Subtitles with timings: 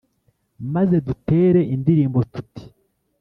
[0.73, 2.63] maze dutere indirimbo tuti